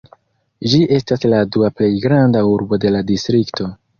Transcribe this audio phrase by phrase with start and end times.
[0.71, 3.71] Ĝi estas la dua plej granda urbo de la distrikto.